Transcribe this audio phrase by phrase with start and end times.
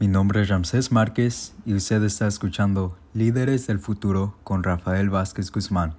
[0.00, 5.52] Mi nombre es Ramsés Márquez y usted está escuchando Líderes del Futuro con Rafael Vázquez
[5.52, 5.94] Guzmán.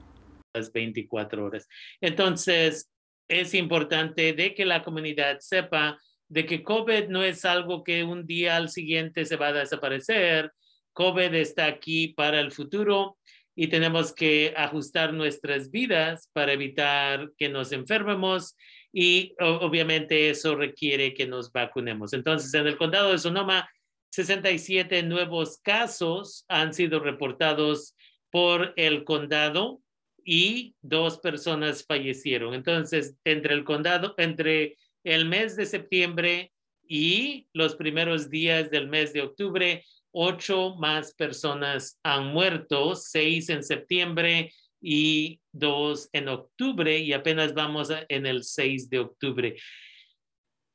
[0.54, 1.68] Las 24 horas.
[2.02, 2.92] Entonces,
[3.30, 5.98] es importante de que la comunidad sepa
[6.28, 10.52] de que COVID no es algo que un día al siguiente se va a desaparecer.
[10.92, 13.18] COVID está aquí para el futuro
[13.56, 18.58] y tenemos que ajustar nuestras vidas para evitar que nos enfermemos
[18.92, 22.12] y obviamente eso requiere que nos vacunemos.
[22.12, 23.70] Entonces, en el condado de Sonoma,
[24.16, 27.96] 67 nuevos casos han sido reportados
[28.32, 29.82] por el condado
[30.24, 32.54] y dos personas fallecieron.
[32.54, 36.54] Entonces, entre el condado, entre el mes de septiembre
[36.88, 43.64] y los primeros días del mes de octubre, ocho más personas han muerto, seis en
[43.64, 49.56] septiembre y dos en octubre y apenas vamos en el 6 de octubre.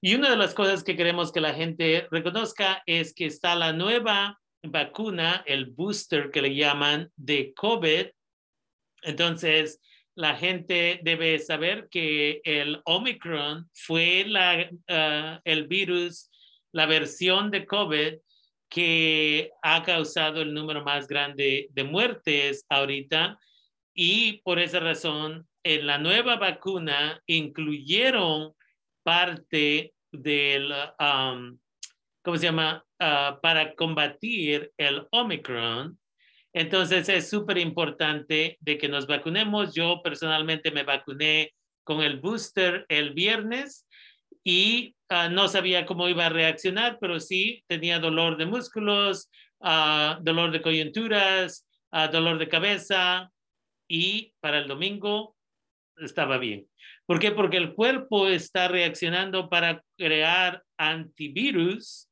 [0.03, 3.73] Y una de las cosas que queremos que la gente reconozca es que está la
[3.75, 8.07] nueva vacuna, el booster que le llaman de COVID.
[9.03, 9.79] Entonces,
[10.15, 16.31] la gente debe saber que el Omicron fue la, ah, el virus,
[16.73, 18.15] la versión de COVID
[18.71, 23.39] que ha causado el número más grande de muertes ahorita
[23.93, 28.55] y por esa razón en la nueva vacuna incluyeron
[29.03, 31.59] parte del, um,
[32.23, 32.85] ¿cómo se llama?
[32.99, 35.99] Ah, para combatir el Omicron.
[36.53, 39.75] Entonces es súper importante de que nos vacunemos.
[39.75, 43.87] Yo personalmente me vacuné con el booster el viernes
[44.45, 50.23] y ah, no sabía cómo iba a reaccionar, pero sí tenía dolor de músculos, uh,
[50.23, 51.67] dolor de coyunturas,
[52.13, 53.33] dolor de cabeza
[53.89, 55.37] y para el domingo
[55.97, 56.69] estaba bien.
[57.11, 57.33] ¿Por qué?
[57.33, 62.09] Porque el cuerpo está reaccionando para crear antivirus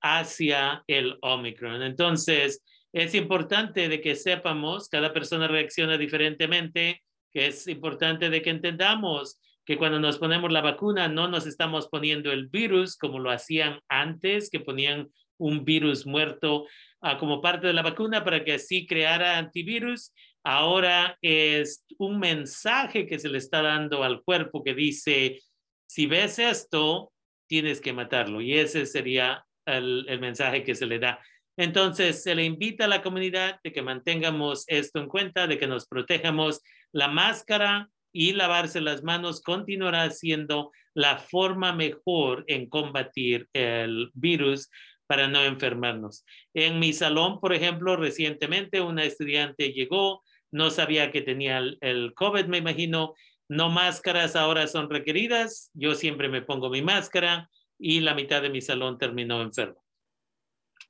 [0.00, 1.82] hacia el Omicron.
[1.82, 8.48] Entonces, es importante de que sepamos, cada persona reacciona diferentemente, que es importante de que
[8.48, 13.30] entendamos que cuando nos ponemos la vacuna no nos estamos poniendo el virus como lo
[13.30, 16.66] hacían antes, que ponían un virus muerto
[17.02, 20.14] ah, como parte de la vacuna para que así creara antivirus
[20.48, 25.42] ahora es un mensaje que se le está dando al cuerpo que dice,
[25.86, 27.12] si ves esto,
[27.46, 28.40] tienes que matarlo.
[28.40, 31.20] Y ese sería el, mensaje que se le da.
[31.58, 35.66] Entonces, se le invita a la comunidad de que mantengamos esto en cuenta, de que
[35.66, 36.62] nos protejamos.
[36.92, 44.70] La máscara y lavarse las manos continuará siendo la forma mejor en combatir el virus
[45.06, 46.24] para no enfermarnos.
[46.54, 52.46] En mi salón, por ejemplo, recientemente una estudiante llegó, no sabía que tenía el, COVID,
[52.46, 53.14] me imagino.
[53.50, 55.70] No máscaras ahora son requeridas.
[55.72, 57.48] Yo siempre me pongo mi máscara
[57.78, 59.82] y la mitad de mi salón terminó enfermo.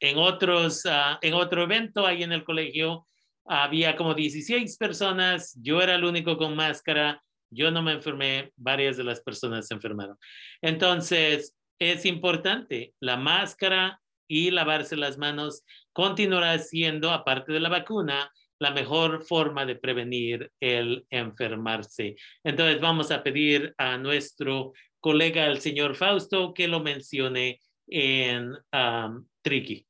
[0.00, 3.06] En, otros, ah, en otro evento ahí en el colegio
[3.44, 5.56] había como 16 personas.
[5.62, 7.22] Yo era el único con máscara.
[7.50, 10.18] Yo no me enfermé, varias de las personas se enfermaron.
[10.60, 18.30] Entonces, es importante la máscara y lavarse las manos continuará siendo, aparte de la vacuna,
[18.58, 22.16] la mejor forma de prevenir el enfermarse.
[22.42, 29.26] Entonces vamos a pedir a nuestro colega, el señor Fausto, que lo mencione en um,
[29.42, 29.86] Triqui.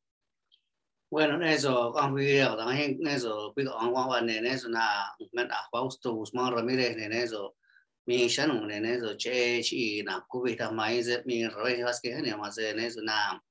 [1.10, 6.52] Bueno, eso, con también eso, pido a Juan Juan en eso, na, a Fausto Guzmán
[6.52, 7.56] Ramírez en eso,
[8.04, 13.00] mi shan en eso, che, chi, na, cubita maíz, mi rey, vas que en eso,
[13.00, 13.42] na,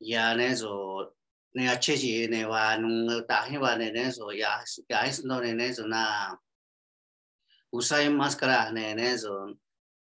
[0.00, 1.14] ya en eso,
[1.52, 6.32] 내가 체지 내와 농다 해봐네 내서 야 야이스 너네 내서 나
[7.68, 9.52] 우사이 마스카라 내내서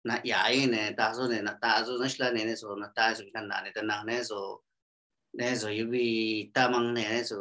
[0.07, 4.63] 나 야이네 다소네 나 다소 나실라 내내서 나 다소 그냥 나네 나 내서
[5.35, 7.35] 내서 유비 따망 내서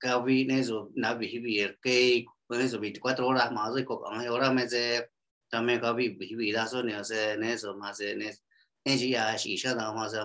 [0.00, 5.12] 가비 내서 나비 히비 에케 내서 24 horas más y con ahora me se
[5.52, 8.40] también gabi hibi daso ne 서 내서 más 내서
[8.88, 10.20] NGR ရှိရှာတာမှာဆိ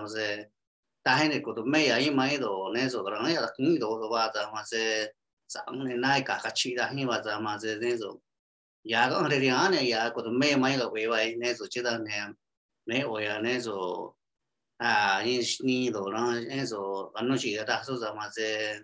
[1.04, 5.04] 다행히 그것도 매야 이 많이도 내서 그러나 야 공이도 와자 마세
[5.52, 8.16] 상네 나이가 같이 다 힘와자 마세 내서
[8.88, 12.08] 야가 그래 안에 야 그것도 매 많이도 외와이 내서 지다네
[12.88, 14.16] 매 오야 내서
[14.80, 18.80] 아 인신이도 내서 안노시가 다 소자 마세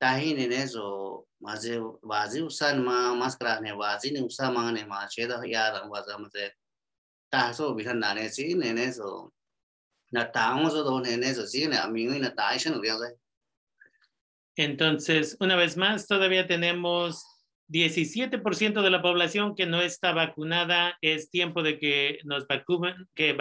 [0.00, 6.48] 다행히 내서 마세 와지 우산 마 마스크라네 와지 우산 마네 마세다 야랑 와자 마세
[7.28, 9.28] 다 소비한 나네 지네 내서
[14.56, 17.24] Entonces, una vez más, todavía tenemos
[17.68, 20.98] 17% de la población que no está vacunada.
[21.00, 23.34] Es tiempo de que nos vacunen, que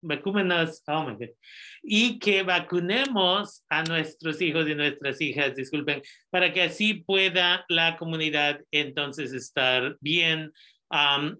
[0.00, 1.34] vacúmenos, oh my God,
[1.82, 7.96] y que vacunemos a nuestros hijos y nuestras hijas, disculpen, para que así pueda la
[7.96, 10.52] comunidad entonces estar bien.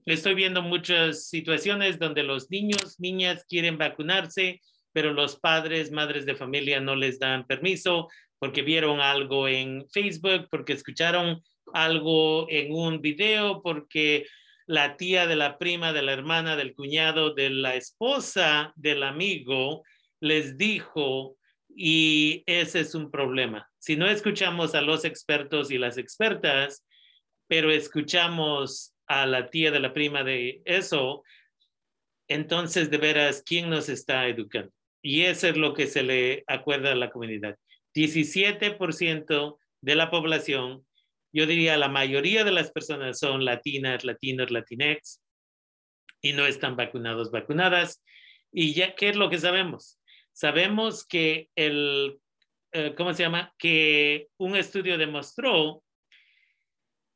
[0.07, 4.61] Estoy viendo muchas situaciones donde los niños, niñas quieren vacunarse,
[4.93, 8.09] pero los padres, madres de familia no les dan permiso
[8.39, 14.27] porque vieron algo en Facebook, porque escucharon algo en un video, porque
[14.67, 19.83] la tía de la prima, de la hermana, del cuñado, de la esposa del amigo
[20.21, 21.37] les dijo,
[21.69, 23.69] y ese es un problema.
[23.79, 26.85] Si no escuchamos a los expertos y las expertas,
[27.49, 31.23] pero escuchamos a la tía de la prima de eso,
[32.29, 34.73] entonces de veras, ¿quién nos está educando?
[35.03, 37.59] Y eso es lo que se le acuerda a la comunidad.
[37.95, 40.87] 17% de la población,
[41.33, 45.21] yo diría la mayoría de las personas son latinas, latinos, latinex
[46.23, 48.03] y no están vacunados, vacunadas.
[48.53, 49.99] Y ya, ¿qué es lo que sabemos?
[50.33, 52.19] Sabemos que el,
[52.73, 53.53] eh, ¿cómo se llama?
[53.59, 55.83] Que un estudio demostró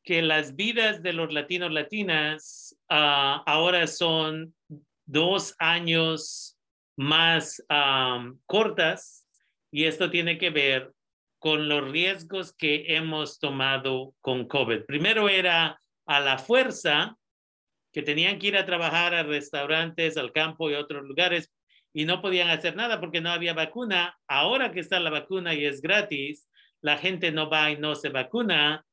[0.06, 4.54] que las vidas de los latinos, latinas ah, ahora son
[5.04, 6.56] dos años
[6.96, 7.62] más
[8.46, 9.26] cortas
[9.70, 10.92] y esto tiene que ver
[11.40, 14.84] con los riesgos que hemos tomado con COVID.
[14.86, 17.18] Primero era a la fuerza,
[17.92, 21.52] que tenían que ir a trabajar a restaurantes, al campo y otros lugares
[21.92, 24.16] y no podían hacer nada porque no había vacuna.
[24.28, 26.48] Ahora que está la vacuna y es gratis,
[26.80, 28.84] la gente no va y no se vacuna,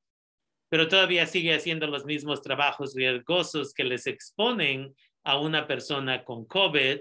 [0.73, 6.47] pero todavía sigue haciendo los mismos trabajos riesgosos que les exponen a una persona con
[6.47, 6.97] COVID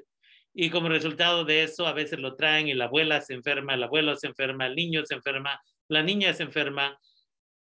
[0.53, 3.83] y como resultado de eso a veces lo traen y la abuela se enferma, el
[3.83, 5.59] abuelo se enferma, el niño se enferma,
[5.89, 6.99] la niña se enferma.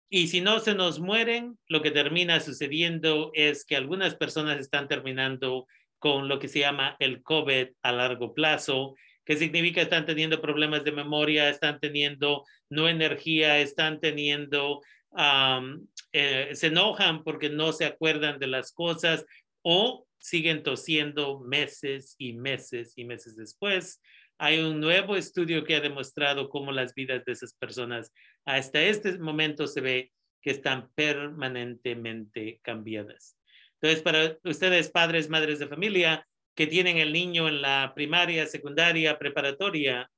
[0.09, 4.89] Y si no se nos mueren, lo que termina sucediendo es que algunas personas están
[4.89, 5.65] terminando
[5.97, 10.83] con lo que se llama el COVID a largo plazo, que significa están teniendo problemas
[10.83, 14.81] de memoria, están teniendo no energía, están teniendo,
[15.17, 19.25] eh, se enojan porque no se acuerdan de las cosas
[19.61, 24.01] o siguen tosiendo meses y meses y meses después.
[24.37, 28.11] Hay un nuevo estudio que ha demostrado cómo las vidas de esas personas
[28.45, 30.11] hasta este momento se ve
[30.41, 33.37] que están permanentemente cambiadas.
[33.79, 39.17] Entonces, para ustedes, padres, madres de familia, que tienen el niño en la primaria, secundaria,
[39.17, 40.09] preparatoria,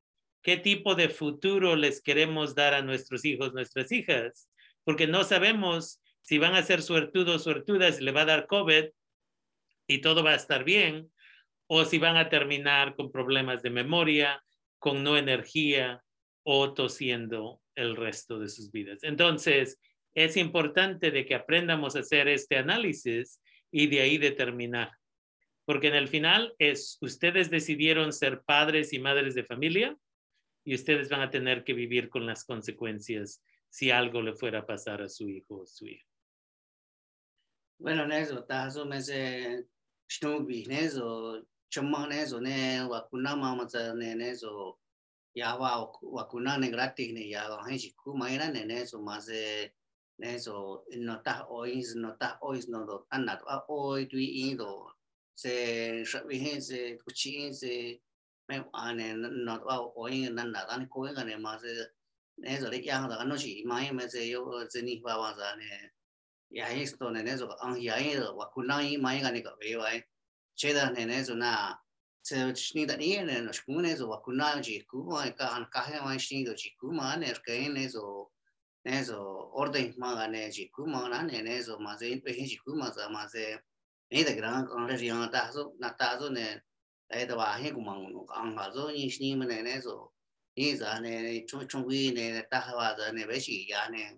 [0.42, 4.50] ¿qué tipo de futuro les queremos dar a nuestros hijos, nuestras hijas?
[4.84, 8.86] Porque no sabemos si van a ser suertudos, suertudas, le va a dar COVID
[9.88, 11.12] y todo va a estar bien,
[11.68, 14.42] o si van a terminar con problemas de memoria,
[14.80, 16.02] con no energía
[16.44, 19.00] o tosiendo el resto de sus vidas.
[19.04, 19.80] Entonces,
[20.14, 23.42] es importante de que aprendamos a hacer este análisis
[23.72, 24.92] y de ahí determinar.
[25.66, 29.98] Porque en el final es, ustedes decidieron ser padres y madres de familia
[30.64, 33.42] y ustedes van a tener que vivir con las consecuencias
[33.74, 36.06] si algo le fuera a pasar a su hijo o su hija.
[37.80, 39.68] Bueno, eso, tazo me se
[40.08, 44.80] shnubi, eso, eso, ne, wakuna mama, ne, eso,
[45.34, 49.28] ya va, wakuna ne gratis, ne, ya va, henshi, kuma era, ne, eso, más,
[50.20, 54.94] eso, no ta ois, no ta ois, no do, a oi, tui, ido,
[55.34, 57.00] se, shabi, se,
[57.52, 58.02] se,
[58.48, 61.64] me, ane, no, a oi, nanda, ane, koe, ne, más,
[62.42, 65.64] 내절에 양다 안노시 마이메세 요 제니 바와자네
[66.58, 70.02] 야이스토네 내저 안 야이로 와 군나이 마이가니까 왜와이
[70.58, 71.78] 제다네 내저나
[72.26, 78.28] 제치니다 이에네 노스군에서 와 군나지 구와이까 안 카헤와이 신이도 지구마네 그에네서
[78.86, 79.16] 내서
[79.56, 83.58] ordain magane ji kumana ne ne zo ma zein pe ji kuma za ma ze
[84.12, 86.60] ne da gran kan re yan ta zo na ta zo ne
[87.14, 90.13] ai da ba he kumang no kan ga zo ni shi ni ne ne zo
[90.56, 94.14] 예산에 총총위에 따하와자네 배시 야네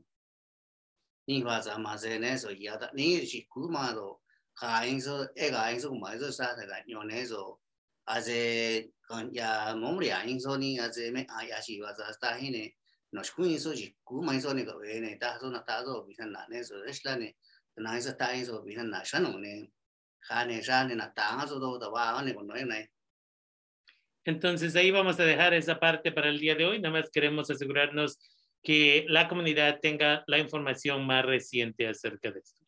[1.31, 4.19] 니와자 마제네서 야다 니시 구마로
[4.51, 7.55] 가행서 애가 행서 마저 사다가 뇨네서
[8.03, 12.75] 아제 건야 몸리야 행서니 아제메 아야시 와자 스타히네
[13.15, 17.31] 노스쿠인소지 구마이소네가 왜네 다소나 다소 비산나네서 에슬라네
[17.79, 19.71] 나이서 다이소 비산나 샤노네
[20.19, 22.91] 가네 샤네나 다하소도 와네 고노네
[24.25, 26.79] Entonces ahí vamos a dejar esa parte para el día de hoy.
[26.79, 28.17] Nada más queremos asegurarnos
[28.63, 32.64] que la comunidad tenga la información más reciente acerca de esto.